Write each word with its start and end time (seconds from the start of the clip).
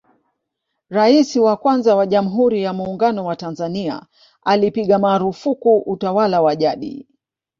Rais 0.89 1.35
wa 1.35 1.57
kwanza 1.57 1.95
wa 1.95 2.05
Jamhuri 2.07 2.63
ya 2.63 2.73
Muungano 2.73 3.25
wa 3.25 3.35
Tanzania 3.35 4.05
alipiga 4.45 4.99
maarufuku 4.99 5.77
utawala 5.77 6.41
wa 6.41 6.55
jadi 6.55 7.07